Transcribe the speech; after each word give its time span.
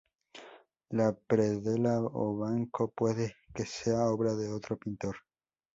La 0.99 1.13
predela 1.13 1.99
o 1.99 2.35
banco 2.35 2.89
puede 2.89 3.35
que 3.53 3.67
sea 3.67 4.07
obra 4.07 4.33
de 4.35 4.51
otro 4.51 4.75
pintor. 4.79 5.17